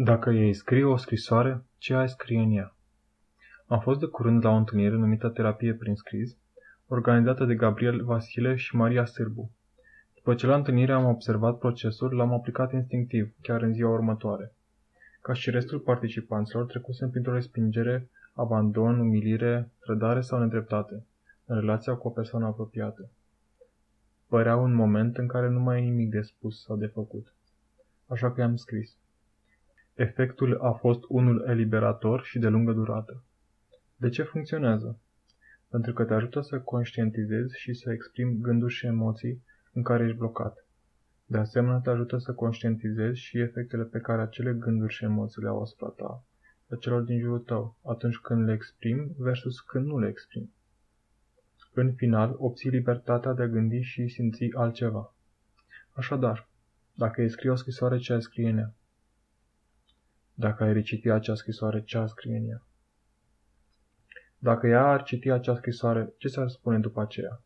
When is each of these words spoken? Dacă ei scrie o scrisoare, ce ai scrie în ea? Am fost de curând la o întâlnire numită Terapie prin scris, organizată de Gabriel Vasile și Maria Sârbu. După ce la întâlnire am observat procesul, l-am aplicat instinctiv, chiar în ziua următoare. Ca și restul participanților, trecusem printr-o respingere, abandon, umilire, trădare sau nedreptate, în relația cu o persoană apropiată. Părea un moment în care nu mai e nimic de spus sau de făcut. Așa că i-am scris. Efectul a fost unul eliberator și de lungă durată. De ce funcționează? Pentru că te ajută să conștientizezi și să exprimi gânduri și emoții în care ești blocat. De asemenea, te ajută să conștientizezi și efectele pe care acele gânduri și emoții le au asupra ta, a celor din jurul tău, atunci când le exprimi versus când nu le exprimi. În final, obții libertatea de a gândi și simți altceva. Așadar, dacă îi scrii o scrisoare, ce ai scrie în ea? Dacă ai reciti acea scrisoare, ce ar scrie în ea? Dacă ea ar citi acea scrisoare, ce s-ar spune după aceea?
Dacă 0.00 0.30
ei 0.30 0.52
scrie 0.52 0.84
o 0.84 0.96
scrisoare, 0.96 1.64
ce 1.78 1.94
ai 1.94 2.08
scrie 2.08 2.40
în 2.40 2.50
ea? 2.50 2.74
Am 3.66 3.80
fost 3.80 4.00
de 4.00 4.06
curând 4.06 4.44
la 4.44 4.50
o 4.50 4.54
întâlnire 4.54 4.94
numită 4.94 5.28
Terapie 5.28 5.74
prin 5.74 5.94
scris, 5.94 6.36
organizată 6.86 7.44
de 7.44 7.54
Gabriel 7.54 8.04
Vasile 8.04 8.54
și 8.54 8.76
Maria 8.76 9.04
Sârbu. 9.04 9.50
După 10.14 10.34
ce 10.34 10.46
la 10.46 10.54
întâlnire 10.54 10.92
am 10.92 11.04
observat 11.04 11.58
procesul, 11.58 12.14
l-am 12.14 12.32
aplicat 12.32 12.72
instinctiv, 12.72 13.34
chiar 13.42 13.62
în 13.62 13.72
ziua 13.72 13.90
următoare. 13.90 14.52
Ca 15.22 15.32
și 15.32 15.50
restul 15.50 15.78
participanților, 15.78 16.64
trecusem 16.64 17.10
printr-o 17.10 17.34
respingere, 17.34 18.08
abandon, 18.32 18.98
umilire, 18.98 19.70
trădare 19.80 20.20
sau 20.20 20.38
nedreptate, 20.38 21.06
în 21.44 21.60
relația 21.60 21.94
cu 21.94 22.08
o 22.08 22.10
persoană 22.10 22.46
apropiată. 22.46 23.08
Părea 24.28 24.56
un 24.56 24.74
moment 24.74 25.16
în 25.16 25.26
care 25.26 25.48
nu 25.48 25.60
mai 25.60 25.78
e 25.78 25.84
nimic 25.84 26.10
de 26.10 26.20
spus 26.20 26.62
sau 26.62 26.76
de 26.76 26.86
făcut. 26.86 27.34
Așa 28.06 28.32
că 28.32 28.40
i-am 28.40 28.56
scris. 28.56 28.96
Efectul 29.98 30.58
a 30.60 30.72
fost 30.72 31.00
unul 31.08 31.44
eliberator 31.48 32.22
și 32.22 32.38
de 32.38 32.48
lungă 32.48 32.72
durată. 32.72 33.22
De 33.96 34.08
ce 34.08 34.22
funcționează? 34.22 35.00
Pentru 35.68 35.92
că 35.92 36.04
te 36.04 36.14
ajută 36.14 36.40
să 36.40 36.60
conștientizezi 36.60 37.58
și 37.58 37.74
să 37.74 37.92
exprimi 37.92 38.40
gânduri 38.40 38.72
și 38.72 38.86
emoții 38.86 39.42
în 39.72 39.82
care 39.82 40.04
ești 40.04 40.16
blocat. 40.16 40.66
De 41.26 41.38
asemenea, 41.38 41.78
te 41.78 41.90
ajută 41.90 42.18
să 42.18 42.32
conștientizezi 42.32 43.20
și 43.20 43.38
efectele 43.38 43.84
pe 43.84 43.98
care 43.98 44.22
acele 44.22 44.52
gânduri 44.52 44.92
și 44.92 45.04
emoții 45.04 45.42
le 45.42 45.48
au 45.48 45.60
asupra 45.60 45.88
ta, 45.88 46.24
a 46.70 46.76
celor 46.76 47.02
din 47.02 47.20
jurul 47.20 47.38
tău, 47.40 47.78
atunci 47.84 48.16
când 48.16 48.46
le 48.46 48.52
exprimi 48.52 49.14
versus 49.16 49.60
când 49.60 49.86
nu 49.86 49.98
le 49.98 50.08
exprimi. 50.08 50.52
În 51.72 51.92
final, 51.92 52.34
obții 52.36 52.70
libertatea 52.70 53.32
de 53.32 53.42
a 53.42 53.46
gândi 53.46 53.80
și 53.80 54.08
simți 54.08 54.48
altceva. 54.54 55.14
Așadar, 55.92 56.48
dacă 56.94 57.20
îi 57.20 57.30
scrii 57.30 57.50
o 57.50 57.54
scrisoare, 57.54 57.98
ce 57.98 58.12
ai 58.12 58.22
scrie 58.22 58.48
în 58.48 58.58
ea? 58.58 58.72
Dacă 60.40 60.64
ai 60.64 60.72
reciti 60.72 61.10
acea 61.10 61.34
scrisoare, 61.34 61.82
ce 61.82 61.98
ar 61.98 62.08
scrie 62.08 62.36
în 62.36 62.48
ea? 62.48 62.66
Dacă 64.38 64.66
ea 64.66 64.86
ar 64.86 65.02
citi 65.02 65.30
acea 65.30 65.54
scrisoare, 65.54 66.12
ce 66.16 66.28
s-ar 66.28 66.48
spune 66.48 66.78
după 66.78 67.00
aceea? 67.00 67.42